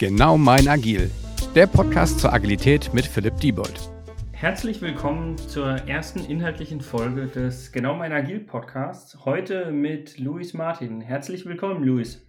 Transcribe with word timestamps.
Genau 0.00 0.38
mein 0.38 0.66
Agil, 0.66 1.10
der 1.54 1.66
Podcast 1.66 2.20
zur 2.20 2.32
Agilität 2.32 2.94
mit 2.94 3.04
Philipp 3.04 3.36
Diebold. 3.36 3.90
Herzlich 4.32 4.80
willkommen 4.80 5.36
zur 5.36 5.72
ersten 5.86 6.24
inhaltlichen 6.24 6.80
Folge 6.80 7.26
des 7.26 7.70
Genau 7.70 7.94
mein 7.94 8.10
Agil 8.10 8.40
Podcasts. 8.40 9.26
Heute 9.26 9.70
mit 9.72 10.18
Luis 10.18 10.54
Martin. 10.54 11.02
Herzlich 11.02 11.44
willkommen, 11.44 11.84
Luis. 11.84 12.26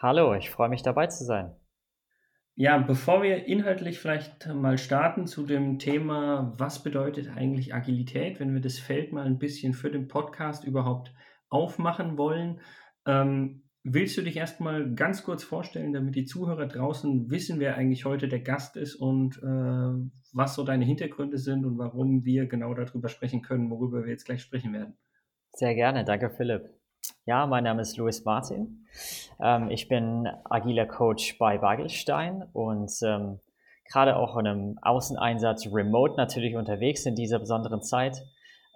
Hallo, 0.00 0.34
ich 0.34 0.50
freue 0.50 0.68
mich 0.68 0.84
dabei 0.84 1.08
zu 1.08 1.24
sein. 1.24 1.52
Ja, 2.54 2.78
bevor 2.78 3.24
wir 3.24 3.44
inhaltlich 3.44 3.98
vielleicht 3.98 4.46
mal 4.46 4.78
starten 4.78 5.26
zu 5.26 5.44
dem 5.44 5.80
Thema, 5.80 6.54
was 6.58 6.84
bedeutet 6.84 7.28
eigentlich 7.36 7.74
Agilität, 7.74 8.38
wenn 8.38 8.54
wir 8.54 8.60
das 8.60 8.78
Feld 8.78 9.12
mal 9.12 9.26
ein 9.26 9.40
bisschen 9.40 9.72
für 9.72 9.90
den 9.90 10.06
Podcast 10.06 10.62
überhaupt 10.62 11.12
aufmachen 11.48 12.16
wollen, 12.16 12.60
ähm, 13.04 13.64
Willst 13.82 14.18
du 14.18 14.22
dich 14.22 14.36
erstmal 14.36 14.94
ganz 14.94 15.24
kurz 15.24 15.42
vorstellen, 15.42 15.94
damit 15.94 16.14
die 16.14 16.26
Zuhörer 16.26 16.66
draußen 16.66 17.30
wissen, 17.30 17.60
wer 17.60 17.76
eigentlich 17.76 18.04
heute 18.04 18.28
der 18.28 18.40
Gast 18.40 18.76
ist 18.76 18.94
und 18.94 19.38
äh, 19.38 20.10
was 20.34 20.54
so 20.54 20.64
deine 20.64 20.84
Hintergründe 20.84 21.38
sind 21.38 21.64
und 21.64 21.78
warum 21.78 22.24
wir 22.24 22.46
genau 22.46 22.74
darüber 22.74 23.08
sprechen 23.08 23.40
können, 23.40 23.70
worüber 23.70 24.04
wir 24.04 24.10
jetzt 24.10 24.26
gleich 24.26 24.42
sprechen 24.42 24.74
werden? 24.74 24.98
Sehr 25.52 25.74
gerne, 25.74 26.04
danke 26.04 26.28
Philipp. 26.28 26.68
Ja, 27.24 27.46
mein 27.46 27.64
Name 27.64 27.80
ist 27.80 27.96
Louis 27.96 28.22
Martin. 28.24 28.86
Ähm, 29.42 29.70
ich 29.70 29.88
bin 29.88 30.28
agiler 30.44 30.86
Coach 30.86 31.38
bei 31.38 31.56
Bagelstein 31.56 32.42
und 32.52 32.92
ähm, 33.02 33.40
gerade 33.90 34.16
auch 34.16 34.36
in 34.36 34.46
einem 34.46 34.78
Außeneinsatz 34.82 35.66
remote 35.72 36.16
natürlich 36.16 36.54
unterwegs 36.54 37.06
in 37.06 37.14
dieser 37.14 37.38
besonderen 37.38 37.82
Zeit. 37.82 38.26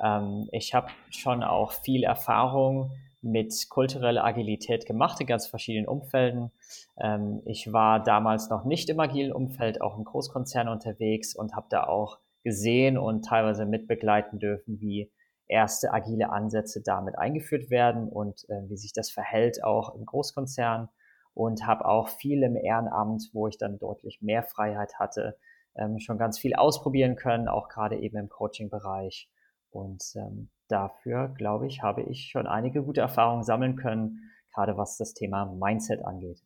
Ähm, 0.03 0.49
ich 0.51 0.73
habe 0.73 0.89
schon 1.11 1.43
auch 1.43 1.73
viel 1.73 2.05
Erfahrung 2.05 2.93
mit 3.25 3.69
kultureller 3.71 4.25
Agilität 4.25 4.87
gemacht 4.87 5.21
in 5.21 5.27
ganz 5.27 5.47
verschiedenen 5.47 5.89
Umfelden. 5.89 6.53
Ähm, 7.01 7.43
ich 7.47 7.73
war 7.73 8.03
damals 8.03 8.51
noch 8.51 8.65
nicht 8.65 8.91
im 8.91 9.01
agilen 9.01 9.33
Umfeld, 9.33 9.81
auch 9.81 9.97
im 9.97 10.05
Großkonzern 10.05 10.69
unterwegs 10.69 11.35
und 11.35 11.57
habe 11.57 11.67
da 11.71 11.85
auch 11.85 12.19
gesehen 12.43 12.99
und 12.99 13.25
teilweise 13.25 13.65
mitbegleiten 13.65 14.39
dürfen, 14.39 14.79
wie 14.81 15.11
erste 15.47 15.93
agile 15.93 16.31
Ansätze 16.31 16.83
damit 16.83 17.19
eingeführt 17.19 17.71
werden 17.71 18.09
und 18.09 18.45
äh, 18.51 18.69
wie 18.69 18.77
sich 18.77 18.93
das 18.93 19.11
verhält 19.11 19.65
auch 19.65 19.95
im 19.95 20.05
Großkonzern 20.05 20.89
und 21.33 21.67
habe 21.67 21.87
auch 21.87 22.09
viel 22.09 22.43
im 22.43 22.57
Ehrenamt, 22.57 23.31
wo 23.33 23.49
ich 23.49 23.57
dann 23.57 23.79
deutlich 23.79 24.21
mehr 24.21 24.43
Freiheit 24.43 24.99
hatte, 24.99 25.39
ähm, 25.77 25.99
schon 25.99 26.19
ganz 26.19 26.39
viel 26.39 26.55
ausprobieren 26.55 27.17
können, 27.17 27.49
auch 27.49 27.69
gerade 27.69 27.99
eben 27.99 28.19
im 28.19 28.29
Coaching-Bereich. 28.29 29.31
Und 29.71 30.05
ähm, 30.15 30.51
dafür, 30.69 31.29
glaube 31.37 31.67
ich, 31.67 31.83
habe 31.83 32.03
ich 32.03 32.31
schon 32.31 32.47
einige 32.47 32.83
gute 32.83 33.01
Erfahrungen 33.01 33.45
sammeln 33.45 33.77
können, 33.77 34.31
gerade 34.53 34.77
was 34.77 34.97
das 34.97 35.15
Thema 35.15 35.47
Mindset 35.47 36.05
angeht. 36.05 36.43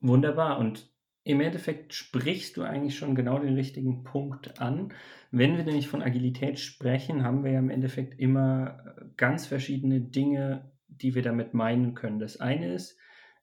Wunderbar. 0.00 0.58
Und 0.58 0.90
im 1.24 1.40
Endeffekt 1.40 1.92
sprichst 1.92 2.56
du 2.56 2.62
eigentlich 2.62 2.96
schon 2.96 3.14
genau 3.14 3.38
den 3.38 3.54
richtigen 3.54 4.04
Punkt 4.04 4.60
an. 4.60 4.92
Wenn 5.32 5.56
wir 5.56 5.64
nämlich 5.64 5.88
von 5.88 6.02
Agilität 6.02 6.60
sprechen, 6.60 7.24
haben 7.24 7.42
wir 7.42 7.52
ja 7.52 7.58
im 7.58 7.70
Endeffekt 7.70 8.18
immer 8.20 8.78
äh, 8.84 9.04
ganz 9.16 9.46
verschiedene 9.46 10.00
Dinge, 10.00 10.70
die 10.86 11.14
wir 11.14 11.22
damit 11.22 11.52
meinen 11.52 11.94
können. 11.94 12.20
Das 12.20 12.40
eine 12.40 12.72
ist, 12.72 12.98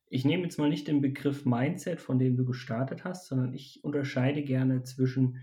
ich 0.07 0.25
nehme 0.25 0.43
jetzt 0.43 0.59
mal 0.59 0.69
nicht 0.69 0.87
den 0.87 1.01
Begriff 1.01 1.45
Mindset, 1.45 1.99
von 1.99 2.19
dem 2.19 2.37
du 2.37 2.45
gestartet 2.45 3.03
hast, 3.03 3.27
sondern 3.27 3.53
ich 3.53 3.83
unterscheide 3.83 4.43
gerne 4.43 4.83
zwischen 4.83 5.41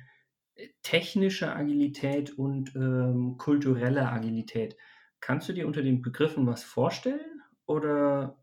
technische 0.83 1.55
Agilität 1.55 2.39
und 2.39 2.75
ähm, 2.77 3.37
kulturelle 3.39 4.09
Agilität. 4.09 4.77
Kannst 5.21 5.49
du 5.49 5.53
dir 5.53 5.67
unter 5.67 5.83
den 5.83 6.03
Begriffen 6.03 6.47
was 6.47 6.65
vorstellen 6.65 7.43
oder 7.67 8.39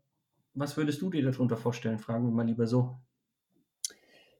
was 0.54 0.76
würdest 0.76 1.02
du 1.02 1.10
dir 1.10 1.28
darunter 1.30 1.56
vorstellen? 1.56 1.98
Fragen 1.98 2.24
wir 2.24 2.32
mal 2.32 2.46
lieber 2.46 2.66
so. 2.66 2.98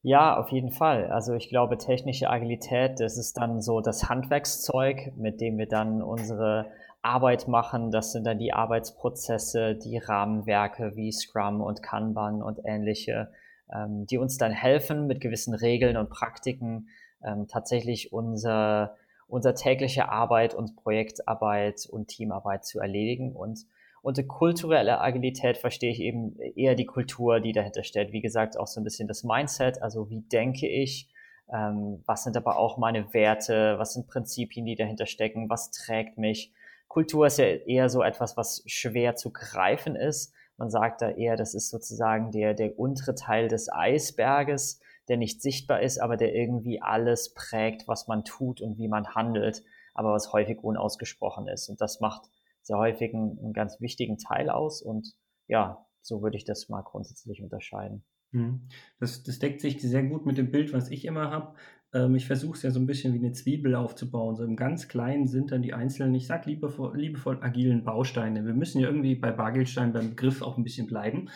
Ja, 0.02 0.36
auf 0.36 0.50
jeden 0.50 0.70
Fall. 0.70 1.10
Also 1.10 1.34
ich 1.34 1.48
glaube, 1.48 1.76
technische 1.76 2.30
Agilität, 2.30 3.00
das 3.00 3.18
ist 3.18 3.36
dann 3.36 3.60
so 3.60 3.80
das 3.80 4.08
Handwerkszeug, 4.08 5.12
mit 5.16 5.41
dem 5.41 5.58
wir 5.58 5.66
dann 5.66 6.03
unsere 6.03 6.70
Arbeit 7.03 7.48
machen. 7.48 7.91
Das 7.91 8.12
sind 8.12 8.24
dann 8.24 8.38
die 8.38 8.53
Arbeitsprozesse, 8.53 9.74
die 9.74 9.98
Rahmenwerke 9.98 10.92
wie 10.94 11.12
Scrum 11.12 11.60
und 11.60 11.82
Kanban 11.82 12.42
und 12.42 12.60
ähnliche, 12.64 13.32
ähm, 13.74 14.06
die 14.06 14.19
uns 14.19 14.38
dann 14.38 14.53
helfen, 14.53 15.06
mit 15.06 15.20
gewissen 15.20 15.54
Regeln 15.54 15.97
und 15.97 16.10
Praktiken 16.10 16.88
ähm, 17.24 17.46
tatsächlich 17.48 18.12
unser, 18.12 18.96
unser 19.26 19.54
tägliche 19.54 20.08
Arbeit 20.08 20.54
und 20.54 20.76
Projektarbeit 20.76 21.86
und 21.90 22.08
Teamarbeit 22.08 22.64
zu 22.64 22.80
erledigen. 22.80 23.32
Und 23.32 23.66
unter 24.02 24.22
kulturelle 24.22 25.00
Agilität 25.00 25.58
verstehe 25.58 25.90
ich 25.90 26.00
eben 26.00 26.38
eher 26.38 26.74
die 26.74 26.86
Kultur, 26.86 27.40
die 27.40 27.52
dahinter 27.52 27.82
steht. 27.82 28.12
Wie 28.12 28.20
gesagt, 28.20 28.58
auch 28.58 28.66
so 28.66 28.80
ein 28.80 28.84
bisschen 28.84 29.08
das 29.08 29.24
Mindset, 29.24 29.82
also 29.82 30.08
wie 30.08 30.20
denke 30.20 30.68
ich, 30.68 31.08
ähm, 31.52 32.02
was 32.06 32.24
sind 32.24 32.36
aber 32.36 32.58
auch 32.58 32.76
meine 32.76 33.12
Werte, 33.14 33.78
was 33.78 33.94
sind 33.94 34.06
Prinzipien, 34.06 34.66
die 34.66 34.76
dahinter 34.76 35.06
stecken, 35.06 35.48
was 35.48 35.70
trägt 35.70 36.18
mich. 36.18 36.52
Kultur 36.88 37.26
ist 37.26 37.38
ja 37.38 37.46
eher 37.46 37.88
so 37.88 38.02
etwas, 38.02 38.36
was 38.36 38.62
schwer 38.66 39.16
zu 39.16 39.30
greifen 39.30 39.96
ist. 39.96 40.32
Man 40.56 40.70
sagt 40.70 41.02
da 41.02 41.10
eher, 41.10 41.36
das 41.36 41.54
ist 41.54 41.70
sozusagen 41.70 42.32
der, 42.32 42.54
der 42.54 42.78
untere 42.78 43.14
Teil 43.14 43.48
des 43.48 43.72
Eisberges 43.72 44.80
der 45.08 45.16
nicht 45.16 45.42
sichtbar 45.42 45.82
ist, 45.82 45.98
aber 45.98 46.16
der 46.16 46.34
irgendwie 46.34 46.82
alles 46.82 47.34
prägt, 47.34 47.88
was 47.88 48.08
man 48.08 48.24
tut 48.24 48.60
und 48.60 48.78
wie 48.78 48.88
man 48.88 49.14
handelt, 49.14 49.64
aber 49.94 50.12
was 50.12 50.32
häufig 50.32 50.62
unausgesprochen 50.62 51.48
ist. 51.48 51.69
Und 51.69 51.80
das 51.80 52.00
macht 52.00 52.28
sehr 52.62 52.78
häufig 52.78 53.14
einen, 53.14 53.38
einen 53.38 53.52
ganz 53.52 53.80
wichtigen 53.80 54.18
Teil 54.18 54.50
aus. 54.50 54.82
Und 54.82 55.14
ja, 55.47 55.86
so 56.02 56.22
würde 56.22 56.36
ich 56.36 56.44
das 56.44 56.68
mal 56.68 56.82
grundsätzlich 56.82 57.42
unterscheiden. 57.42 58.04
Mhm. 58.32 58.68
Das, 59.00 59.22
das 59.22 59.38
deckt 59.38 59.60
sich 59.60 59.80
sehr 59.80 60.04
gut 60.04 60.26
mit 60.26 60.38
dem 60.38 60.50
Bild, 60.50 60.72
was 60.72 60.91
ich 60.91 61.04
immer 61.04 61.30
habe. 61.30 61.54
Ähm, 61.94 62.14
ich 62.14 62.26
versuche 62.26 62.56
es 62.56 62.62
ja 62.62 62.70
so 62.70 62.78
ein 62.78 62.86
bisschen 62.86 63.14
wie 63.14 63.18
eine 63.18 63.32
Zwiebel 63.32 63.74
aufzubauen. 63.74 64.36
So 64.36 64.44
im 64.44 64.56
ganz 64.56 64.88
Kleinen 64.88 65.26
sind 65.26 65.52
dann 65.52 65.62
die 65.62 65.74
einzelnen, 65.74 66.14
ich 66.14 66.26
sage 66.26 66.50
liebevoll, 66.50 66.98
liebevoll 66.98 67.42
agilen 67.42 67.84
Bausteine. 67.84 68.44
Wir 68.44 68.54
müssen 68.54 68.80
ja 68.80 68.88
irgendwie 68.88 69.14
bei 69.14 69.32
Bargeldstein 69.32 69.92
beim 69.92 70.10
Begriff 70.10 70.42
auch 70.42 70.58
ein 70.58 70.64
bisschen 70.64 70.86
bleiben. 70.86 71.30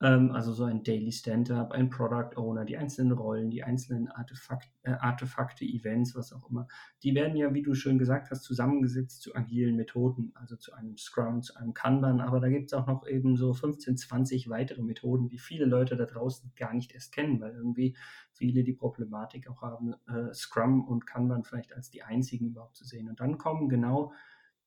Ähm, 0.00 0.30
also 0.30 0.52
so 0.52 0.62
ein 0.64 0.84
Daily 0.84 1.10
Stand-up, 1.10 1.72
ein 1.72 1.90
Product 1.90 2.36
Owner, 2.36 2.64
die 2.64 2.76
einzelnen 2.76 3.12
Rollen, 3.12 3.50
die 3.50 3.64
einzelnen 3.64 4.06
Artefakt, 4.08 4.70
äh, 4.84 4.92
Artefakte, 4.92 5.64
Events, 5.64 6.14
was 6.14 6.32
auch 6.32 6.48
immer, 6.48 6.68
die 7.02 7.16
werden 7.16 7.36
ja, 7.36 7.52
wie 7.52 7.62
du 7.62 7.74
schön 7.74 7.98
gesagt 7.98 8.30
hast, 8.30 8.44
zusammengesetzt 8.44 9.22
zu 9.22 9.34
agilen 9.34 9.74
Methoden, 9.74 10.30
also 10.36 10.54
zu 10.54 10.72
einem 10.72 10.96
Scrum, 10.96 11.42
zu 11.42 11.56
einem 11.56 11.74
Kanban, 11.74 12.20
aber 12.20 12.38
da 12.38 12.48
gibt 12.48 12.66
es 12.66 12.74
auch 12.74 12.86
noch 12.86 13.08
eben 13.08 13.36
so 13.36 13.52
15, 13.52 13.96
20 13.96 14.48
weitere 14.48 14.82
Methoden, 14.82 15.28
die 15.28 15.38
viele 15.38 15.64
Leute 15.64 15.96
da 15.96 16.04
draußen 16.04 16.52
gar 16.54 16.74
nicht 16.74 16.92
erst 16.92 17.12
kennen, 17.12 17.40
weil 17.40 17.54
irgendwie 17.54 17.96
viele 18.32 18.62
die 18.62 18.74
Problematik 18.74 19.50
auch 19.50 19.62
haben, 19.62 19.94
äh, 20.06 20.32
Scrum 20.32 20.86
und 20.86 21.06
Kanban 21.06 21.42
vielleicht 21.42 21.72
als 21.72 21.90
die 21.90 22.04
einzigen 22.04 22.50
überhaupt 22.50 22.76
zu 22.76 22.84
sehen. 22.84 23.08
Und 23.08 23.18
dann 23.18 23.36
kommen 23.36 23.68
genau 23.68 24.12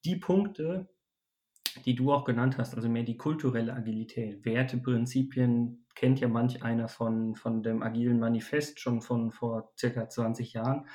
die 0.03 0.17
Punkte, 0.17 0.89
die 1.85 1.95
du 1.95 2.11
auch 2.11 2.25
genannt 2.25 2.57
hast, 2.57 2.75
also 2.75 2.89
mehr 2.89 3.03
die 3.03 3.17
kulturelle 3.17 3.73
Agilität, 3.73 4.45
Werte, 4.45 4.77
Prinzipien, 4.77 5.85
kennt 5.95 6.19
ja 6.19 6.27
manch 6.27 6.63
einer 6.63 6.87
von, 6.87 7.35
von 7.35 7.63
dem 7.63 7.83
agilen 7.83 8.19
Manifest 8.19 8.79
schon 8.79 9.01
von 9.01 9.31
vor 9.31 9.71
circa 9.77 10.07
20 10.07 10.53
Jahren. 10.53 10.87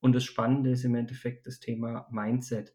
Und 0.00 0.14
das 0.14 0.24
Spannende 0.24 0.70
ist 0.70 0.84
im 0.84 0.94
Endeffekt 0.94 1.46
das 1.46 1.60
Thema 1.60 2.06
Mindset. 2.10 2.74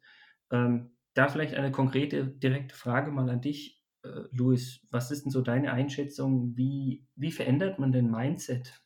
Ähm, 0.51 0.91
da 1.13 1.29
vielleicht 1.29 1.55
eine 1.55 1.71
konkrete, 1.71 2.27
direkte 2.27 2.75
Frage 2.75 3.11
mal 3.11 3.29
an 3.29 3.41
dich, 3.41 3.83
äh, 4.03 4.23
Luis. 4.31 4.85
Was 4.91 5.11
ist 5.11 5.23
denn 5.23 5.31
so 5.31 5.41
deine 5.41 5.71
Einschätzung? 5.71 6.55
Wie, 6.55 7.07
wie 7.15 7.31
verändert 7.31 7.79
man 7.79 7.91
denn 7.91 8.11
Mindset? 8.11 8.82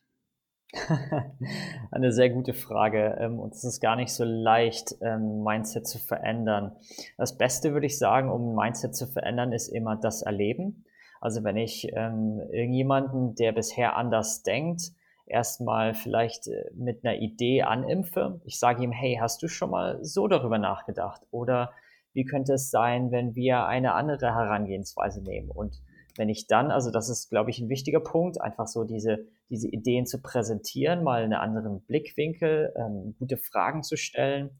Eine 1.90 2.12
sehr 2.12 2.30
gute 2.30 2.52
Frage. 2.52 3.16
Ähm, 3.20 3.38
und 3.38 3.54
es 3.54 3.64
ist 3.64 3.80
gar 3.80 3.96
nicht 3.96 4.12
so 4.12 4.24
leicht, 4.24 4.96
ähm, 5.00 5.42
Mindset 5.42 5.86
zu 5.86 5.98
verändern. 5.98 6.76
Das 7.16 7.38
Beste, 7.38 7.72
würde 7.72 7.86
ich 7.86 7.98
sagen, 7.98 8.30
um 8.30 8.54
Mindset 8.54 8.94
zu 8.94 9.06
verändern, 9.06 9.52
ist 9.52 9.68
immer 9.68 9.96
das 9.96 10.22
Erleben. 10.22 10.84
Also 11.20 11.42
wenn 11.42 11.56
ich 11.56 11.88
ähm, 11.94 12.40
irgendjemanden, 12.52 13.34
der 13.34 13.52
bisher 13.52 13.96
anders 13.96 14.42
denkt, 14.42 14.92
erstmal 15.26 15.94
vielleicht 15.94 16.48
äh, 16.48 16.70
mit 16.74 17.04
einer 17.04 17.16
Idee 17.16 17.62
animpfe. 17.62 18.40
Ich 18.44 18.58
sage 18.58 18.82
ihm, 18.82 18.92
hey, 18.92 19.18
hast 19.20 19.42
du 19.42 19.48
schon 19.48 19.70
mal 19.70 19.98
so 20.04 20.28
darüber 20.28 20.58
nachgedacht? 20.58 21.22
Oder 21.30 21.72
wie 22.12 22.24
könnte 22.24 22.54
es 22.54 22.70
sein, 22.70 23.10
wenn 23.10 23.34
wir 23.34 23.66
eine 23.66 23.94
andere 23.94 24.34
Herangehensweise 24.34 25.22
nehmen? 25.22 25.50
Und 25.50 25.80
wenn 26.18 26.28
ich 26.28 26.48
dann, 26.48 26.72
also 26.72 26.90
das 26.90 27.08
ist, 27.08 27.30
glaube 27.30 27.50
ich, 27.50 27.60
ein 27.60 27.68
wichtiger 27.68 28.00
Punkt, 28.00 28.40
einfach 28.40 28.66
so 28.66 28.82
diese, 28.82 29.24
diese 29.50 29.68
Ideen 29.68 30.04
zu 30.04 30.20
präsentieren, 30.20 31.04
mal 31.04 31.22
einen 31.22 31.32
anderen 31.32 31.80
Blickwinkel, 31.82 32.74
ähm, 32.76 33.14
gute 33.20 33.36
Fragen 33.36 33.84
zu 33.84 33.96
stellen 33.96 34.50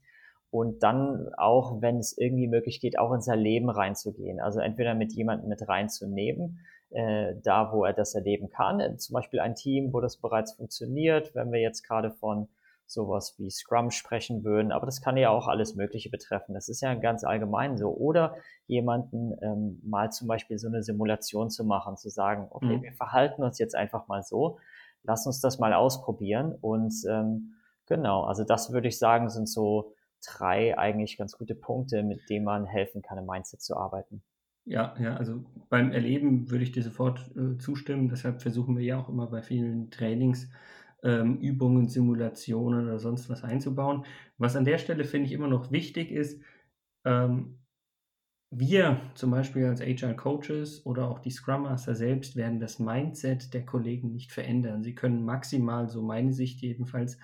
und 0.50 0.84
dann 0.84 1.28
auch, 1.36 1.82
wenn 1.82 1.98
es 1.98 2.16
irgendwie 2.16 2.46
möglich 2.46 2.80
geht, 2.80 2.96
auch 2.96 3.12
in 3.12 3.20
sein 3.20 3.40
Leben 3.40 3.70
reinzugehen. 3.70 4.38
Also 4.40 4.60
entweder 4.60 4.94
mit 4.94 5.12
jemandem 5.12 5.48
mit 5.48 5.68
reinzunehmen, 5.68 6.60
äh, 6.90 7.34
da 7.42 7.72
wo 7.72 7.84
er 7.84 7.92
das 7.92 8.14
erleben 8.14 8.50
kann, 8.50 8.96
zum 8.98 9.14
Beispiel 9.14 9.40
ein 9.40 9.56
Team, 9.56 9.92
wo 9.92 10.00
das 10.00 10.16
bereits 10.16 10.52
funktioniert, 10.52 11.34
wenn 11.34 11.50
wir 11.50 11.60
jetzt 11.60 11.82
gerade 11.82 12.12
von 12.12 12.48
sowas 12.88 13.34
wie 13.38 13.50
Scrum 13.50 13.90
sprechen 13.90 14.44
würden, 14.44 14.72
aber 14.72 14.86
das 14.86 15.00
kann 15.02 15.16
ja 15.16 15.30
auch 15.30 15.46
alles 15.46 15.74
Mögliche 15.74 16.10
betreffen. 16.10 16.54
Das 16.54 16.68
ist 16.68 16.80
ja 16.80 16.94
ganz 16.94 17.22
allgemein 17.22 17.76
so. 17.76 17.90
Oder 17.90 18.34
jemanden 18.66 19.36
ähm, 19.42 19.80
mal 19.84 20.10
zum 20.10 20.26
Beispiel 20.26 20.58
so 20.58 20.68
eine 20.68 20.82
Simulation 20.82 21.50
zu 21.50 21.64
machen, 21.64 21.96
zu 21.96 22.08
sagen, 22.08 22.48
okay, 22.50 22.78
mhm. 22.78 22.82
wir 22.82 22.92
verhalten 22.92 23.42
uns 23.42 23.58
jetzt 23.58 23.74
einfach 23.74 24.08
mal 24.08 24.22
so, 24.22 24.58
lass 25.02 25.26
uns 25.26 25.40
das 25.40 25.58
mal 25.58 25.74
ausprobieren. 25.74 26.56
Und 26.60 26.94
ähm, 27.08 27.54
genau, 27.86 28.24
also 28.24 28.42
das 28.44 28.72
würde 28.72 28.88
ich 28.88 28.98
sagen, 28.98 29.28
sind 29.28 29.48
so 29.48 29.92
drei 30.26 30.76
eigentlich 30.76 31.18
ganz 31.18 31.36
gute 31.36 31.54
Punkte, 31.54 32.02
mit 32.02 32.28
denen 32.30 32.44
man 32.44 32.64
helfen 32.64 33.02
kann, 33.02 33.18
im 33.18 33.26
Mindset 33.26 33.60
zu 33.60 33.76
arbeiten. 33.76 34.22
Ja, 34.64 34.94
ja, 34.98 35.16
also 35.16 35.44
beim 35.70 35.92
Erleben 35.92 36.50
würde 36.50 36.64
ich 36.64 36.72
dir 36.72 36.82
sofort 36.82 37.30
äh, 37.36 37.56
zustimmen. 37.58 38.08
Deshalb 38.08 38.42
versuchen 38.42 38.76
wir 38.76 38.84
ja 38.84 39.00
auch 39.00 39.08
immer 39.08 39.26
bei 39.26 39.42
vielen 39.42 39.90
Trainings 39.90 40.50
ähm, 41.02 41.38
Übungen, 41.38 41.88
Simulationen 41.88 42.86
oder 42.86 42.98
sonst 42.98 43.28
was 43.28 43.44
einzubauen. 43.44 44.04
Was 44.36 44.56
an 44.56 44.64
der 44.64 44.78
Stelle 44.78 45.04
finde 45.04 45.26
ich 45.26 45.32
immer 45.32 45.48
noch 45.48 45.70
wichtig 45.70 46.10
ist, 46.10 46.42
ähm, 47.04 47.58
wir 48.50 49.02
zum 49.14 49.30
Beispiel 49.30 49.66
als 49.66 49.82
Agile 49.82 50.16
Coaches 50.16 50.86
oder 50.86 51.08
auch 51.08 51.18
die 51.18 51.30
Scrum 51.30 51.64
Master 51.64 51.94
selbst 51.94 52.34
werden 52.34 52.60
das 52.60 52.78
Mindset 52.78 53.52
der 53.52 53.66
Kollegen 53.66 54.12
nicht 54.12 54.32
verändern. 54.32 54.82
Sie 54.82 54.94
können 54.94 55.24
maximal, 55.24 55.88
so 55.88 56.02
meine 56.02 56.32
Sicht 56.32 56.62
jedenfalls, 56.62 57.18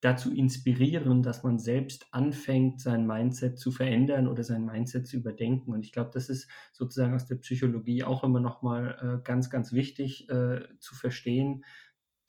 dazu 0.00 0.34
inspirieren, 0.34 1.22
dass 1.22 1.42
man 1.42 1.58
selbst 1.58 2.06
anfängt, 2.12 2.80
sein 2.80 3.06
Mindset 3.06 3.58
zu 3.58 3.70
verändern 3.70 4.26
oder 4.26 4.42
sein 4.42 4.64
Mindset 4.64 5.06
zu 5.06 5.18
überdenken. 5.18 5.72
Und 5.72 5.84
ich 5.84 5.92
glaube, 5.92 6.10
das 6.14 6.30
ist 6.30 6.48
sozusagen 6.72 7.14
aus 7.14 7.26
der 7.26 7.36
Psychologie 7.36 8.02
auch 8.04 8.24
immer 8.24 8.40
nochmal 8.40 8.96
äh, 9.20 9.22
ganz, 9.22 9.50
ganz 9.50 9.72
wichtig 9.74 10.30
äh, 10.30 10.62
zu 10.78 10.94
verstehen, 10.94 11.64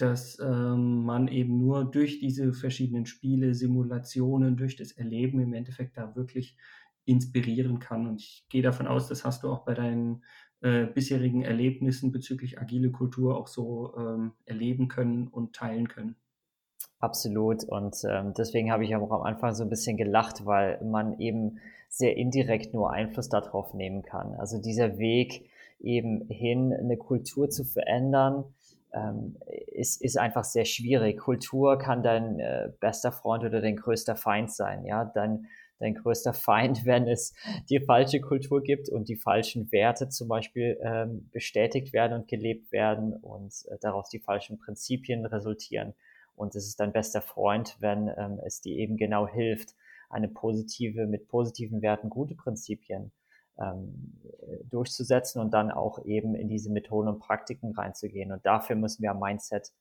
dass 0.02 0.40
ähm, 0.40 1.04
man 1.04 1.28
eben 1.28 1.58
nur 1.58 1.86
durch 1.86 2.20
diese 2.20 2.54
verschiedenen 2.54 3.06
Spiele, 3.06 3.54
Simulationen, 3.54 4.58
durch 4.58 4.76
das 4.76 4.92
Erleben 4.92 5.40
im 5.40 5.54
Endeffekt 5.54 5.98
da 5.98 6.16
wirklich 6.16 6.58
inspirieren 7.06 7.80
kann. 7.80 8.08
Und 8.08 8.22
ich 8.22 8.46
gehe 8.50 8.62
davon 8.62 8.88
aus, 8.88 9.08
das 9.08 9.26
hast 9.26 9.44
du 9.44 9.52
auch 9.52 9.66
bei 9.66 9.74
deinen 9.74 10.24
äh, 10.62 10.86
bisherigen 10.86 11.44
Erlebnissen 11.44 12.12
bezüglich 12.12 12.60
agile 12.60 12.92
Kultur 12.92 13.38
auch 13.38 13.48
so 13.48 13.94
ähm, 13.98 14.34
erleben 14.46 14.88
können 14.88 15.28
und 15.28 15.54
teilen 15.54 15.88
können. 15.88 16.16
Absolut. 17.00 17.64
Und 17.64 17.96
ähm, 18.08 18.34
deswegen 18.38 18.72
habe 18.72 18.84
ich 18.84 18.96
auch 18.96 19.12
am 19.12 19.24
Anfang 19.24 19.54
so 19.54 19.64
ein 19.64 19.70
bisschen 19.70 19.98
gelacht, 19.98 20.46
weil 20.46 20.84
man 20.84 21.20
eben 21.20 21.60
sehr 21.90 22.16
indirekt 22.16 22.74
nur 22.74 22.92
Einfluss 22.92 23.30
darauf 23.30 23.74
nehmen 23.74 24.04
kann. 24.04 24.34
Also 24.36 24.62
dieser 24.62 24.98
Weg 24.98 25.50
eben 25.80 26.28
hin, 26.30 26.74
eine 26.74 26.98
Kultur 26.98 27.50
zu 27.50 27.64
verändern, 27.64 28.46
ähm, 28.94 29.38
ist, 29.68 30.02
ist 30.02 30.18
einfach 30.18 30.44
sehr 30.44 30.66
schwierig. 30.66 31.20
Kultur 31.20 31.78
kann 31.78 32.04
dein 32.04 32.40
äh, 32.40 32.70
bester 32.80 33.12
Freund 33.12 33.44
oder 33.44 33.62
dein 33.62 33.76
größter 33.76 34.16
Feind 34.16 34.52
sein. 34.52 34.86
Ja, 34.86 35.06
dein, 35.06 35.48
dein 35.80 35.96
größter 35.96 36.34
Feind, 36.34 36.86
wenn 36.86 37.08
es 37.08 37.34
die 37.70 37.80
falsche 37.80 38.22
Kultur 38.22 38.62
gibt 38.62 38.90
und 38.90 39.08
die 39.10 39.16
falschen 39.16 39.72
Werte 39.72 40.10
zum 40.10 40.28
Beispiel 40.28 40.80
ähm, 40.84 41.30
bestätigt 41.32 41.94
werden 41.94 42.20
und 42.20 42.28
gelebt 42.28 42.72
werden 42.72 43.14
und 43.14 43.54
äh, 43.70 43.78
daraus 43.82 44.10
die 44.10 44.20
falschen 44.20 44.60
Prinzipien 44.60 45.26
resultieren. 45.26 45.94
Und 46.36 46.56
es 46.56 46.68
ist 46.68 46.80
dein 46.80 46.92
bester 46.92 47.22
Freund, 47.22 47.78
wenn 47.80 48.10
ähm, 48.18 48.40
es 48.46 48.62
dir 48.62 48.76
eben 48.76 48.98
genau 48.98 49.28
hilft, 49.28 49.76
eine 50.10 50.28
positive, 50.28 51.08
mit 51.08 51.28
positiven 51.28 51.82
Werten 51.82 52.10
gute 52.10 52.36
Prinzipien 52.36 53.12
ähm, 53.62 54.20
durchzusetzen 54.70 55.42
und 55.42 55.54
dann 55.54 55.72
auch 55.72 56.04
eben 56.06 56.36
in 56.36 56.48
diese 56.48 56.72
Methoden 56.72 57.08
und 57.08 57.20
Praktiken 57.20 57.74
reinzugehen. 57.74 58.32
Und 58.32 58.46
dafür 58.46 58.76
müssen 58.76 59.04
wir 59.04 59.12
am 59.12 59.20
Mindset 59.20 59.72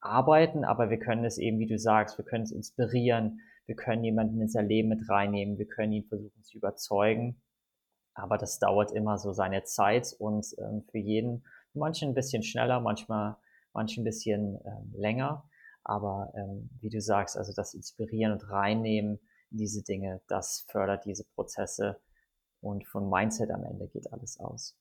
arbeiten, 0.00 0.64
aber 0.64 0.90
wir 0.90 0.98
können 0.98 1.24
es 1.24 1.38
eben, 1.38 1.58
wie 1.58 1.66
du 1.66 1.78
sagst, 1.78 2.18
wir 2.18 2.24
können 2.24 2.44
es 2.44 2.52
inspirieren, 2.52 3.40
wir 3.66 3.76
können 3.76 4.02
jemanden 4.02 4.40
ins 4.40 4.54
Erleben 4.54 4.88
mit 4.88 5.08
reinnehmen, 5.08 5.58
wir 5.58 5.66
können 5.66 5.92
ihn 5.92 6.04
versuchen 6.04 6.42
zu 6.42 6.58
überzeugen. 6.58 7.40
Aber 8.14 8.38
das 8.38 8.58
dauert 8.58 8.92
immer 8.92 9.18
so 9.18 9.32
seine 9.32 9.64
Zeit 9.64 10.14
und 10.18 10.46
ähm, 10.58 10.82
für 10.90 10.98
jeden, 10.98 11.44
manchen 11.74 12.10
ein 12.10 12.14
bisschen 12.14 12.42
schneller, 12.42 12.80
manchmal, 12.80 13.36
manchen 13.72 14.02
ein 14.02 14.04
bisschen 14.04 14.58
ähm, 14.64 14.92
länger. 14.92 15.48
Aber 15.84 16.32
ähm, 16.36 16.70
wie 16.80 16.90
du 16.90 17.00
sagst, 17.00 17.36
also 17.36 17.52
das 17.54 17.74
Inspirieren 17.74 18.32
und 18.32 18.50
Reinnehmen 18.50 19.20
in 19.50 19.58
diese 19.58 19.82
Dinge, 19.82 20.20
das 20.28 20.66
fördert 20.70 21.04
diese 21.04 21.24
Prozesse 21.34 22.00
und 22.60 22.86
von 22.86 23.08
Mindset 23.08 23.50
am 23.50 23.64
Ende 23.64 23.88
geht 23.88 24.12
alles 24.12 24.38
aus. 24.38 24.78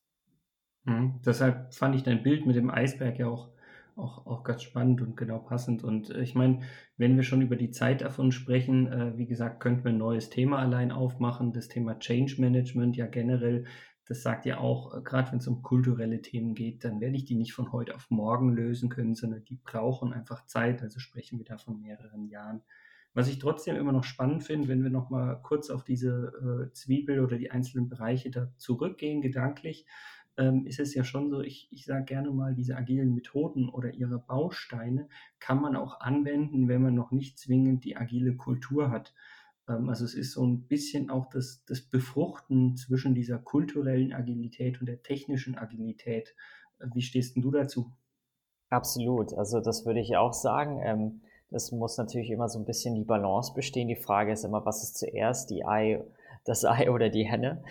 Mhm. 0.86 1.20
Deshalb 1.26 1.74
fand 1.74 1.96
ich 1.96 2.04
dein 2.04 2.24
Bild 2.24 2.46
mit 2.46 2.56
dem 2.56 2.70
Eisberg 2.70 3.20
ja 3.20 3.28
auch, 3.28 3.50
auch, 3.96 4.26
auch 4.26 4.44
ganz 4.44 4.64
spannend 4.64 5.02
und 5.02 5.18
genau 5.18 5.40
passend. 5.40 5.84
Und 5.84 6.10
äh, 6.10 6.22
ich 6.22 6.36
meine, 6.36 6.62
wenn 6.98 7.16
wir 7.16 7.24
schon 7.24 7.42
über 7.42 7.56
die 7.56 7.72
Zeit 7.72 8.02
davon 8.02 8.32
sprechen, 8.32 8.88
äh, 8.88 9.18
wie 9.18 9.26
gesagt, 9.26 9.60
könnten 9.60 9.84
wir 9.84 9.92
ein 9.92 9.98
neues 9.98 10.30
Thema 10.30 10.60
allein 10.60 10.92
aufmachen, 10.92 11.54
das 11.54 11.68
Thema 11.68 12.00
Change 12.00 12.36
Management 12.40 12.96
ja 12.98 13.08
generell. 13.08 13.66
Das 14.06 14.24
sagt 14.24 14.46
ja 14.46 14.58
auch, 14.58 14.98
äh, 14.98 15.02
gerade 15.02 15.32
wenn 15.32 15.40
es 15.40 15.48
um 15.48 15.62
kulturelle 15.62 16.22
Themen 16.22 16.56
geht, 16.56 16.84
dann 16.84 17.00
werde 17.02 17.16
ich 17.16 17.26
die 17.26 17.36
nicht 17.36 17.54
von 17.54 17.72
heute 17.72 17.96
auf 17.96 18.10
morgen 18.10 18.54
lösen 18.54 18.90
können, 18.90 19.16
sondern 19.16 19.44
die 19.46 19.60
brauchen 19.64 20.14
einfach 20.14 20.46
Zeit. 20.46 20.82
Also 20.82 21.00
sprechen 21.00 21.38
wir 21.38 21.46
da 21.46 21.58
von 21.58 21.80
mehreren 21.80 22.28
Jahren. 22.28 22.62
Was 23.14 23.28
ich 23.28 23.40
trotzdem 23.40 23.76
immer 23.76 23.92
noch 23.92 24.04
spannend 24.04 24.44
finde, 24.44 24.68
wenn 24.68 24.84
wir 24.84 24.92
noch 24.92 25.10
mal 25.10 25.36
kurz 25.42 25.70
auf 25.70 25.84
diese 25.84 26.70
äh, 26.70 26.74
Zwiebel 26.74 27.22
oder 27.22 27.38
die 27.38 27.52
einzelnen 27.52 27.90
Bereiche 27.90 28.30
da 28.30 28.52
zurückgehen, 28.58 29.22
gedanklich, 29.22 29.86
ähm, 30.38 30.66
ist 30.66 30.80
es 30.80 30.94
ja 30.94 31.04
schon 31.04 31.30
so, 31.30 31.42
ich, 31.42 31.68
ich 31.72 31.86
sage 31.86 32.06
gerne 32.06 32.32
mal, 32.32 32.56
diese 32.56 32.78
agilen 32.78 33.14
Methoden 33.14 33.68
oder 33.68 33.94
ihre 33.94 34.20
Bausteine 34.20 35.10
kann 35.40 35.60
man 35.62 35.76
auch 35.76 36.00
anwenden, 36.00 36.68
wenn 36.68 36.82
man 36.82 36.96
noch 36.96 37.12
nicht 37.12 37.38
zwingend 37.40 37.84
die 37.84 37.98
agile 37.98 38.36
Kultur 38.36 38.90
hat. 38.90 39.14
Ähm, 39.68 39.90
also 39.90 40.06
es 40.06 40.14
ist 40.14 40.34
so 40.34 40.46
ein 40.46 40.68
bisschen 40.68 41.10
auch 41.10 41.30
das, 41.30 41.64
das 41.66 41.82
Befruchten 41.82 42.78
zwischen 42.78 43.16
dieser 43.16 43.38
kulturellen 43.38 44.14
Agilität 44.14 44.80
und 44.80 44.86
der 44.88 45.04
technischen 45.04 45.58
Agilität. 45.58 46.36
Wie 46.94 47.02
stehst 47.02 47.36
denn 47.36 47.42
du 47.42 47.52
dazu? 47.52 47.92
Absolut, 48.70 49.34
also 49.34 49.60
das 49.60 49.86
würde 49.86 50.00
ich 50.00 50.16
auch 50.16 50.34
sagen. 50.34 50.80
Ähm, 50.84 51.22
das 51.52 51.72
muss 51.72 51.98
natürlich 51.98 52.30
immer 52.30 52.48
so 52.48 52.60
ein 52.60 52.66
bisschen 52.66 52.96
die 52.96 53.04
Balance 53.04 53.54
bestehen. 53.54 53.88
Die 53.88 53.96
Frage 53.96 54.32
ist 54.32 54.46
immer, 54.46 54.66
was 54.66 54.84
ist 54.84 54.98
zuerst, 54.98 55.50
die 55.50 55.66
Ei, 55.66 56.04
das 56.46 56.64
Ei 56.64 56.92
oder 56.92 57.10
die 57.10 57.26
Henne? 57.26 57.64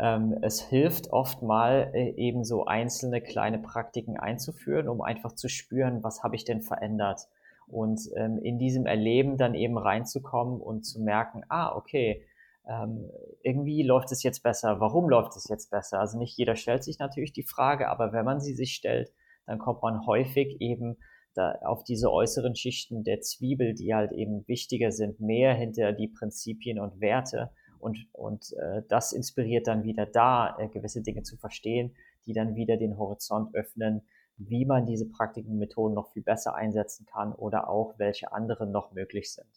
Ähm, 0.00 0.36
es 0.42 0.62
hilft 0.62 1.12
oft 1.12 1.42
mal 1.42 1.90
äh, 1.94 2.10
eben 2.16 2.44
so 2.44 2.64
einzelne 2.64 3.20
kleine 3.20 3.58
Praktiken 3.58 4.16
einzuführen, 4.16 4.88
um 4.88 5.02
einfach 5.02 5.32
zu 5.32 5.48
spüren, 5.48 6.02
was 6.02 6.22
habe 6.22 6.36
ich 6.36 6.44
denn 6.44 6.62
verändert? 6.62 7.28
Und 7.68 8.00
ähm, 8.16 8.38
in 8.38 8.58
diesem 8.58 8.86
Erleben 8.86 9.36
dann 9.36 9.54
eben 9.54 9.76
reinzukommen 9.76 10.60
und 10.60 10.84
zu 10.84 11.00
merken, 11.00 11.42
ah, 11.48 11.74
okay, 11.74 12.24
ähm, 12.66 13.10
irgendwie 13.42 13.82
läuft 13.82 14.12
es 14.12 14.22
jetzt 14.22 14.42
besser. 14.42 14.80
Warum 14.80 15.08
läuft 15.08 15.36
es 15.36 15.48
jetzt 15.48 15.70
besser? 15.70 16.00
Also 16.00 16.18
nicht 16.18 16.36
jeder 16.38 16.56
stellt 16.56 16.84
sich 16.84 16.98
natürlich 16.98 17.32
die 17.32 17.42
Frage, 17.42 17.88
aber 17.88 18.12
wenn 18.12 18.24
man 18.24 18.40
sie 18.40 18.54
sich 18.54 18.74
stellt, 18.74 19.12
dann 19.46 19.58
kommt 19.58 19.82
man 19.82 20.06
häufig 20.06 20.60
eben 20.60 20.96
da 21.36 21.52
auf 21.62 21.84
diese 21.84 22.10
äußeren 22.10 22.56
Schichten 22.56 23.04
der 23.04 23.20
Zwiebel, 23.20 23.74
die 23.74 23.94
halt 23.94 24.12
eben 24.12 24.46
wichtiger 24.48 24.90
sind, 24.90 25.20
mehr 25.20 25.54
hinter 25.54 25.92
die 25.92 26.08
Prinzipien 26.08 26.78
und 26.78 27.00
Werte. 27.00 27.50
Und, 27.78 27.98
und 28.12 28.52
äh, 28.54 28.82
das 28.88 29.12
inspiriert 29.12 29.66
dann 29.66 29.84
wieder 29.84 30.06
da, 30.06 30.56
äh, 30.58 30.68
gewisse 30.68 31.02
Dinge 31.02 31.22
zu 31.22 31.36
verstehen, 31.36 31.94
die 32.26 32.32
dann 32.32 32.56
wieder 32.56 32.76
den 32.76 32.96
Horizont 32.96 33.54
öffnen, 33.54 34.02
wie 34.38 34.64
man 34.64 34.86
diese 34.86 35.08
Praktiken 35.08 35.52
und 35.52 35.58
Methoden 35.58 35.94
noch 35.94 36.12
viel 36.12 36.22
besser 36.22 36.54
einsetzen 36.54 37.06
kann 37.06 37.32
oder 37.32 37.68
auch 37.68 37.98
welche 37.98 38.32
anderen 38.32 38.70
noch 38.70 38.92
möglich 38.92 39.32
sind. 39.32 39.48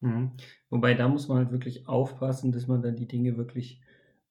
Mhm. 0.00 0.32
Wobei 0.70 0.94
da 0.94 1.08
muss 1.08 1.28
man 1.28 1.38
halt 1.38 1.52
wirklich 1.52 1.88
aufpassen, 1.88 2.52
dass 2.52 2.66
man 2.66 2.82
dann 2.82 2.96
die 2.96 3.08
Dinge 3.08 3.36
wirklich 3.36 3.80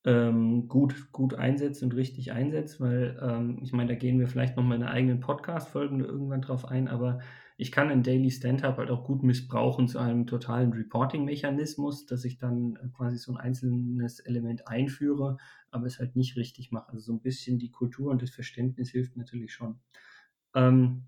ähm, 0.08 0.70
gut, 0.70 1.12
gut 1.12 1.34
einsetzt 1.34 1.84
und 1.84 1.94
richtig 1.94 2.32
einsetzt, 2.32 2.80
weil 2.80 3.20
ähm, 3.22 3.60
ich 3.62 3.74
meine, 3.74 3.90
da 3.90 3.96
gehen 3.96 4.22
wir 4.22 4.30
vielleicht 4.30 4.56
noch 4.56 4.64
mal 4.64 4.76
in 4.76 4.84
einer 4.84 4.92
eigenen 4.94 5.20
Podcast-Folgen 5.20 6.00
irgendwann 6.00 6.42
drauf 6.42 6.64
ein, 6.64 6.88
aber 6.88 7.20
ich 7.58 7.74
kann 7.74 7.90
ein 7.90 8.04
Daily 8.04 8.32
Stand-Up 8.32 8.78
halt 8.78 8.90
auch 8.90 9.04
gut 9.04 9.22
missbrauchen 9.22 9.90
zu 9.90 10.00
einem 10.00 10.26
totalen 10.26 10.72
Reporting-Mechanismus, 10.72 12.06
dass 12.06 12.24
ich 12.24 12.38
dann 12.38 12.78
äh, 12.78 12.88
quasi 12.96 13.18
so 13.18 13.34
ein 13.34 13.38
einzelnes 13.38 14.22
Element 14.22 14.70
einführe, 14.70 15.40
aber 15.72 15.88
es 15.88 16.00
halt 16.00 16.16
nicht 16.16 16.38
richtig 16.38 16.72
mache. 16.72 16.88
Also 16.94 17.02
so 17.02 17.12
ein 17.12 17.22
bisschen 17.22 17.60
die 17.60 17.72
Kultur 17.72 18.10
und 18.10 18.22
das 18.22 18.30
Verständnis 18.30 18.90
hilft 18.92 19.18
natürlich 19.18 19.52
schon. 19.52 19.82
Ähm, 20.56 21.04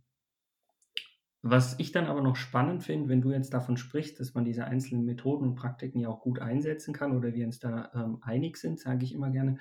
was 1.41 1.79
ich 1.79 1.91
dann 1.91 2.07
aber 2.07 2.21
noch 2.21 2.35
spannend 2.35 2.83
finde, 2.83 3.07
wenn 3.07 3.21
du 3.21 3.31
jetzt 3.31 3.53
davon 3.53 3.77
sprichst, 3.77 4.19
dass 4.19 4.33
man 4.33 4.43
diese 4.43 4.65
einzelnen 4.65 5.05
Methoden 5.05 5.45
und 5.45 5.55
Praktiken 5.55 5.99
ja 5.99 6.09
auch 6.09 6.21
gut 6.21 6.39
einsetzen 6.39 6.93
kann 6.93 7.15
oder 7.15 7.33
wir 7.33 7.45
uns 7.45 7.59
da 7.59 7.91
ähm, 7.93 8.17
einig 8.21 8.57
sind, 8.57 8.79
sage 8.79 9.05
ich 9.05 9.13
immer 9.13 9.29
gerne. 9.29 9.57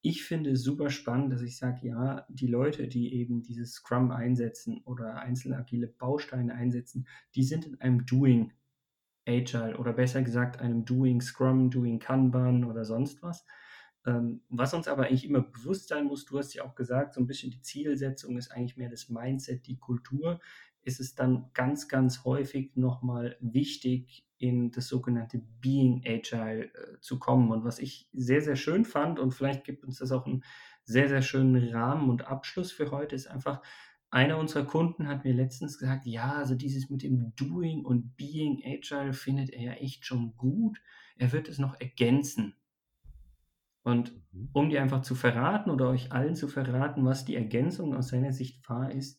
Ich 0.00 0.24
finde 0.24 0.50
es 0.50 0.64
super 0.64 0.90
spannend, 0.90 1.32
dass 1.32 1.42
ich 1.42 1.56
sage, 1.56 1.86
ja, 1.86 2.26
die 2.28 2.48
Leute, 2.48 2.88
die 2.88 3.14
eben 3.14 3.40
dieses 3.42 3.74
Scrum 3.74 4.10
einsetzen 4.10 4.82
oder 4.84 5.20
einzelne 5.20 5.58
agile 5.58 5.86
Bausteine 5.86 6.54
einsetzen, 6.54 7.06
die 7.36 7.44
sind 7.44 7.66
in 7.66 7.80
einem 7.80 8.04
Doing 8.04 8.52
Agile 9.24 9.76
oder 9.78 9.92
besser 9.92 10.22
gesagt 10.22 10.60
einem 10.60 10.84
Doing 10.84 11.20
Scrum, 11.20 11.70
Doing 11.70 12.00
Kanban 12.00 12.64
oder 12.64 12.84
sonst 12.84 13.22
was. 13.22 13.46
Ähm, 14.04 14.42
was 14.48 14.74
uns 14.74 14.88
aber 14.88 15.06
eigentlich 15.06 15.24
immer 15.24 15.42
bewusst 15.42 15.86
sein 15.86 16.06
muss, 16.06 16.24
du 16.24 16.38
hast 16.38 16.52
ja 16.54 16.64
auch 16.64 16.74
gesagt, 16.74 17.14
so 17.14 17.20
ein 17.20 17.28
bisschen 17.28 17.52
die 17.52 17.62
Zielsetzung 17.62 18.36
ist 18.36 18.50
eigentlich 18.50 18.76
mehr 18.76 18.90
das 18.90 19.08
Mindset, 19.08 19.66
die 19.68 19.78
Kultur, 19.78 20.40
ist 20.84 21.00
es 21.00 21.14
dann 21.14 21.50
ganz, 21.54 21.88
ganz 21.88 22.24
häufig 22.24 22.76
nochmal 22.76 23.36
wichtig, 23.40 24.26
in 24.38 24.72
das 24.72 24.88
sogenannte 24.88 25.40
Being 25.60 26.02
Agile 26.04 26.64
äh, 26.64 27.00
zu 27.00 27.20
kommen. 27.20 27.52
Und 27.52 27.64
was 27.64 27.78
ich 27.78 28.08
sehr, 28.12 28.40
sehr 28.40 28.56
schön 28.56 28.84
fand, 28.84 29.20
und 29.20 29.32
vielleicht 29.32 29.62
gibt 29.62 29.84
uns 29.84 29.98
das 29.98 30.10
auch 30.10 30.26
einen 30.26 30.42
sehr, 30.82 31.08
sehr 31.08 31.22
schönen 31.22 31.72
Rahmen 31.72 32.10
und 32.10 32.26
Abschluss 32.26 32.72
für 32.72 32.90
heute, 32.90 33.14
ist 33.14 33.28
einfach, 33.28 33.62
einer 34.10 34.38
unserer 34.38 34.64
Kunden 34.64 35.08
hat 35.08 35.24
mir 35.24 35.32
letztens 35.32 35.78
gesagt, 35.78 36.06
ja, 36.06 36.32
also 36.32 36.54
dieses 36.54 36.90
mit 36.90 37.02
dem 37.02 37.34
Doing 37.36 37.84
und 37.84 38.16
Being 38.16 38.60
Agile 38.64 39.14
findet 39.14 39.50
er 39.50 39.62
ja 39.62 39.72
echt 39.74 40.04
schon 40.04 40.36
gut. 40.36 40.82
Er 41.16 41.32
wird 41.32 41.48
es 41.48 41.58
noch 41.58 41.80
ergänzen. 41.80 42.54
Und 43.82 44.12
mhm. 44.32 44.50
um 44.52 44.68
dir 44.68 44.82
einfach 44.82 45.02
zu 45.02 45.14
verraten 45.14 45.70
oder 45.70 45.88
euch 45.88 46.12
allen 46.12 46.34
zu 46.34 46.48
verraten, 46.48 47.04
was 47.04 47.24
die 47.24 47.36
Ergänzung 47.36 47.94
aus 47.94 48.08
seiner 48.08 48.32
Sicht 48.32 48.68
wahr 48.68 48.92
ist, 48.92 49.18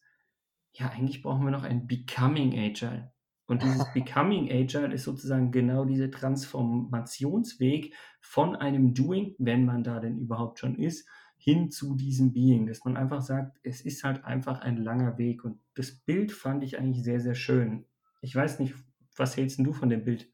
ja, 0.74 0.90
eigentlich 0.90 1.22
brauchen 1.22 1.46
wir 1.46 1.52
noch 1.52 1.64
ein 1.64 1.88
Becoming 1.88 2.58
Agile. 2.58 3.12
Und 3.46 3.64
dieses 3.64 3.86
Becoming 3.94 4.50
Agile 4.52 4.94
ist 4.94 5.04
sozusagen 5.04 5.52
genau 5.52 5.86
dieser 5.86 6.10
Transformationsweg 6.10 7.94
von 8.22 8.56
einem 8.56 8.94
Doing, 8.94 9.36
wenn 9.38 9.66
man 9.66 9.84
da 9.84 10.00
denn 10.00 10.18
überhaupt 10.18 10.60
schon 10.60 10.76
ist, 10.76 11.08
hin 11.38 11.70
zu 11.70 11.96
diesem 11.96 12.32
Being, 12.32 12.68
dass 12.68 12.86
man 12.86 12.96
einfach 12.96 13.22
sagt, 13.22 13.58
es 13.64 13.82
ist 13.82 14.04
halt 14.04 14.24
einfach 14.24 14.62
ein 14.62 14.78
langer 14.78 15.18
Weg. 15.18 15.44
Und 15.44 15.60
das 15.76 15.92
Bild 15.92 16.32
fand 16.32 16.64
ich 16.64 16.78
eigentlich 16.80 17.04
sehr, 17.04 17.20
sehr 17.20 17.36
schön. 17.36 17.86
Ich 18.22 18.34
weiß 18.36 18.60
nicht, 18.60 18.74
was 19.18 19.36
hältst 19.36 19.60
du 19.60 19.74
von 19.74 19.90
dem 19.90 20.06
Bild? 20.06 20.32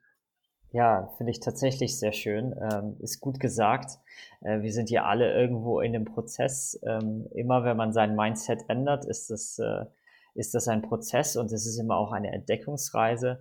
Ja, 0.71 1.09
finde 1.17 1.31
ich 1.31 1.39
tatsächlich 1.39 1.97
sehr 1.97 2.11
schön. 2.11 2.53
Ähm, 2.61 2.95
ist 2.99 3.19
gut 3.19 3.39
gesagt. 3.39 3.97
Äh, 4.41 4.61
wir 4.61 4.71
sind 4.71 4.91
ja 4.91 5.05
alle 5.05 5.33
irgendwo 5.33 5.79
in 5.79 5.93
dem 5.93 6.05
Prozess. 6.05 6.79
Ähm, 6.85 7.27
immer 7.33 7.63
wenn 7.63 7.75
man 7.75 7.91
sein 7.91 8.15
Mindset 8.15 8.65
ändert, 8.67 9.05
ist 9.05 9.31
das, 9.31 9.57
äh, 9.57 9.85
ist 10.35 10.53
das 10.53 10.67
ein 10.67 10.81
Prozess 10.81 11.35
und 11.35 11.51
es 11.51 11.65
ist 11.65 11.79
immer 11.79 11.97
auch 11.97 12.11
eine 12.11 12.31
Entdeckungsreise. 12.31 13.39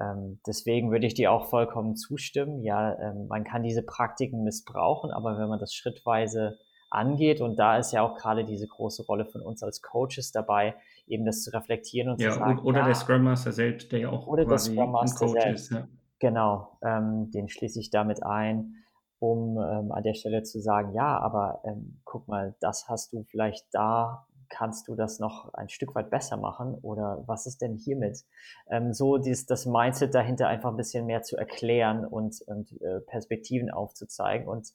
Ähm, 0.00 0.40
deswegen 0.46 0.90
würde 0.90 1.06
ich 1.06 1.14
dir 1.14 1.30
auch 1.32 1.48
vollkommen 1.48 1.96
zustimmen. 1.96 2.62
Ja, 2.62 2.98
ähm, 2.98 3.28
man 3.28 3.44
kann 3.44 3.62
diese 3.62 3.82
Praktiken 3.82 4.42
missbrauchen, 4.42 5.10
aber 5.10 5.38
wenn 5.38 5.48
man 5.48 5.60
das 5.60 5.72
schrittweise 5.72 6.58
angeht, 6.90 7.40
und 7.40 7.56
da 7.56 7.76
ist 7.78 7.92
ja 7.92 8.02
auch 8.02 8.16
gerade 8.16 8.44
diese 8.44 8.66
große 8.66 9.04
Rolle 9.06 9.26
von 9.26 9.40
uns 9.40 9.62
als 9.62 9.82
Coaches 9.82 10.32
dabei, 10.32 10.74
eben 11.06 11.24
das 11.24 11.42
zu 11.42 11.50
reflektieren 11.50 12.12
und 12.12 12.20
ja, 12.20 12.32
zu 12.32 12.38
sagen. 12.38 12.58
Oder 12.60 12.80
ja, 12.80 12.86
der 12.86 12.94
Scrum 12.94 13.22
Master 13.22 13.52
selbst, 13.52 13.92
der 13.92 14.00
ja 14.00 14.10
auch 14.10 14.26
oder 14.26 14.44
quasi 14.44 14.70
der 14.70 14.82
Scrum 14.82 14.92
Master 14.92 15.26
ein 15.26 15.32
Coach 15.32 15.42
selbst. 15.42 15.64
ist. 15.64 15.70
Ja. 15.72 15.88
Genau, 16.20 16.78
ähm, 16.82 17.30
den 17.32 17.48
schließe 17.48 17.78
ich 17.80 17.90
damit 17.90 18.22
ein, 18.22 18.76
um 19.18 19.58
ähm, 19.58 19.92
an 19.92 20.02
der 20.02 20.14
Stelle 20.14 20.42
zu 20.42 20.60
sagen, 20.60 20.94
ja, 20.94 21.18
aber 21.18 21.60
ähm, 21.64 22.00
guck 22.04 22.28
mal, 22.28 22.54
das 22.60 22.88
hast 22.88 23.12
du 23.12 23.24
vielleicht 23.24 23.66
da, 23.72 24.26
kannst 24.54 24.88
du 24.88 24.94
das 24.94 25.18
noch 25.18 25.52
ein 25.54 25.68
Stück 25.68 25.94
weit 25.94 26.10
besser 26.10 26.36
machen 26.36 26.74
oder 26.74 27.24
was 27.26 27.46
ist 27.46 27.60
denn 27.60 27.74
hiermit? 27.74 28.24
Ähm, 28.70 28.92
so 28.92 29.18
dies, 29.18 29.46
das 29.46 29.66
Mindset 29.66 30.14
dahinter 30.14 30.48
einfach 30.48 30.70
ein 30.70 30.76
bisschen 30.76 31.06
mehr 31.06 31.22
zu 31.22 31.36
erklären 31.36 32.06
und, 32.06 32.40
und 32.46 32.80
äh, 32.80 33.00
Perspektiven 33.00 33.70
aufzuzeigen 33.70 34.48
und 34.48 34.72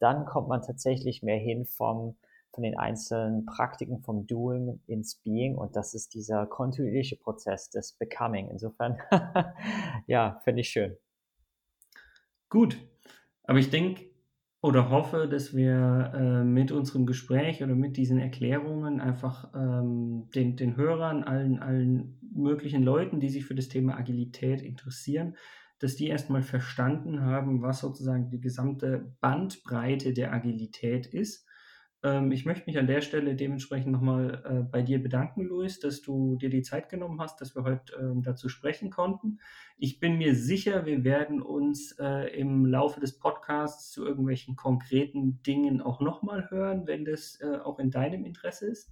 dann 0.00 0.24
kommt 0.24 0.48
man 0.48 0.62
tatsächlich 0.62 1.22
mehr 1.22 1.38
hin 1.38 1.66
vom 1.66 2.16
von 2.52 2.64
den 2.64 2.76
einzelnen 2.76 3.46
Praktiken 3.46 4.00
vom 4.00 4.26
Doing 4.26 4.80
ins 4.86 5.16
Being 5.16 5.56
und 5.56 5.76
das 5.76 5.94
ist 5.94 6.14
dieser 6.14 6.46
kontinuierliche 6.46 7.16
Prozess 7.16 7.70
des 7.70 7.92
Becoming. 7.92 8.48
Insofern, 8.50 8.98
ja, 10.08 10.40
finde 10.42 10.62
ich 10.62 10.68
schön. 10.68 10.96
Gut, 12.48 12.76
aber 13.44 13.58
ich 13.60 13.70
denke 13.70 14.09
oder 14.62 14.90
hoffe, 14.90 15.26
dass 15.26 15.54
wir 15.54 16.12
äh, 16.14 16.44
mit 16.44 16.70
unserem 16.70 17.06
Gespräch 17.06 17.62
oder 17.62 17.74
mit 17.74 17.96
diesen 17.96 18.18
Erklärungen 18.18 19.00
einfach 19.00 19.50
ähm, 19.54 20.28
den, 20.34 20.56
den 20.56 20.76
Hörern, 20.76 21.24
allen, 21.24 21.58
allen 21.60 22.18
möglichen 22.34 22.82
Leuten, 22.82 23.20
die 23.20 23.30
sich 23.30 23.46
für 23.46 23.54
das 23.54 23.68
Thema 23.68 23.96
Agilität 23.96 24.60
interessieren, 24.60 25.36
dass 25.78 25.96
die 25.96 26.08
erstmal 26.08 26.42
verstanden 26.42 27.22
haben, 27.22 27.62
was 27.62 27.80
sozusagen 27.80 28.28
die 28.28 28.40
gesamte 28.40 29.16
Bandbreite 29.20 30.12
der 30.12 30.32
Agilität 30.34 31.06
ist 31.06 31.46
ich 32.02 32.46
möchte 32.46 32.64
mich 32.66 32.78
an 32.78 32.86
der 32.86 33.02
Stelle 33.02 33.34
dementsprechend 33.34 33.92
nochmal 33.92 34.42
äh, 34.46 34.62
bei 34.62 34.80
dir 34.80 35.02
bedanken, 35.02 35.42
Luis, 35.42 35.80
dass 35.80 36.00
du 36.00 36.36
dir 36.36 36.48
die 36.48 36.62
Zeit 36.62 36.88
genommen 36.88 37.20
hast, 37.20 37.42
dass 37.42 37.54
wir 37.54 37.62
heute 37.62 37.94
ähm, 37.96 38.22
dazu 38.22 38.48
sprechen 38.48 38.88
konnten. 38.88 39.38
Ich 39.76 40.00
bin 40.00 40.16
mir 40.16 40.34
sicher, 40.34 40.86
wir 40.86 41.04
werden 41.04 41.42
uns 41.42 41.92
äh, 41.98 42.34
im 42.38 42.64
Laufe 42.64 43.00
des 43.00 43.18
Podcasts 43.18 43.90
zu 43.90 44.06
irgendwelchen 44.06 44.56
konkreten 44.56 45.42
Dingen 45.42 45.82
auch 45.82 46.00
nochmal 46.00 46.50
hören, 46.50 46.86
wenn 46.86 47.04
das 47.04 47.38
äh, 47.42 47.58
auch 47.58 47.78
in 47.78 47.90
deinem 47.90 48.24
Interesse 48.24 48.68
ist. 48.68 48.90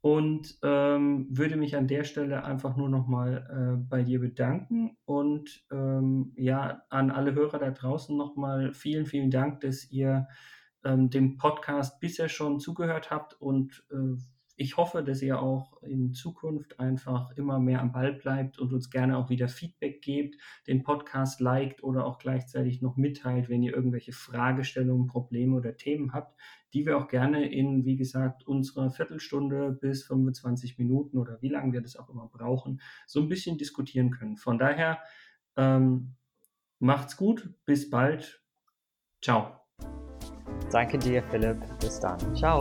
Und 0.00 0.58
ähm, 0.64 1.28
würde 1.30 1.56
mich 1.56 1.76
an 1.76 1.86
der 1.86 2.02
Stelle 2.02 2.44
einfach 2.44 2.76
nur 2.76 2.88
nochmal 2.88 3.84
bei 3.88 4.04
dir 4.04 4.20
bedanken 4.20 4.96
und 5.04 5.64
ähm, 5.72 6.32
ja, 6.36 6.82
an 6.90 7.10
alle 7.10 7.34
Hörer 7.34 7.58
da 7.58 7.70
draußen 7.70 8.16
nochmal 8.16 8.72
vielen, 8.72 9.06
vielen 9.06 9.32
Dank, 9.32 9.60
dass 9.62 9.90
ihr 9.90 10.28
ähm, 10.86 11.10
dem 11.10 11.36
Podcast 11.36 12.00
bisher 12.00 12.28
schon 12.28 12.60
zugehört 12.60 13.10
habt 13.10 13.34
und 13.40 13.84
äh, 13.90 14.16
ich 14.58 14.78
hoffe, 14.78 15.04
dass 15.04 15.20
ihr 15.20 15.40
auch 15.40 15.82
in 15.82 16.14
Zukunft 16.14 16.80
einfach 16.80 17.30
immer 17.32 17.60
mehr 17.60 17.82
am 17.82 17.92
Ball 17.92 18.14
bleibt 18.14 18.58
und 18.58 18.72
uns 18.72 18.88
gerne 18.88 19.18
auch 19.18 19.28
wieder 19.28 19.48
Feedback 19.48 20.00
gebt, 20.00 20.36
den 20.66 20.82
Podcast 20.82 21.40
liked 21.40 21.82
oder 21.82 22.06
auch 22.06 22.18
gleichzeitig 22.18 22.80
noch 22.80 22.96
mitteilt, 22.96 23.50
wenn 23.50 23.62
ihr 23.62 23.74
irgendwelche 23.74 24.12
Fragestellungen, 24.12 25.08
Probleme 25.08 25.56
oder 25.56 25.76
Themen 25.76 26.14
habt, 26.14 26.40
die 26.72 26.86
wir 26.86 26.96
auch 26.96 27.08
gerne 27.08 27.52
in, 27.52 27.84
wie 27.84 27.96
gesagt, 27.96 28.46
unserer 28.46 28.90
Viertelstunde 28.90 29.72
bis 29.72 30.04
25 30.04 30.78
Minuten 30.78 31.18
oder 31.18 31.40
wie 31.42 31.50
lange 31.50 31.74
wir 31.74 31.82
das 31.82 31.96
auch 31.96 32.08
immer 32.08 32.28
brauchen, 32.32 32.80
so 33.06 33.20
ein 33.20 33.28
bisschen 33.28 33.58
diskutieren 33.58 34.10
können. 34.10 34.38
Von 34.38 34.58
daher, 34.58 35.00
ähm, 35.56 36.14
macht's 36.78 37.18
gut, 37.18 37.50
bis 37.66 37.90
bald. 37.90 38.42
Ciao. 39.20 39.60
Danke 40.70 40.98
dir, 40.98 41.22
Philipp. 41.30 41.56
Bis 41.80 42.00
dann. 42.00 42.18
Ciao. 42.36 42.60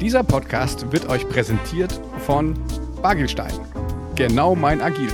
Dieser 0.00 0.22
Podcast 0.22 0.90
wird 0.92 1.08
euch 1.08 1.28
präsentiert 1.28 2.00
von 2.26 2.54
Bagelstein. 3.02 3.52
Genau 4.16 4.54
mein 4.54 4.80
Agil. 4.80 5.10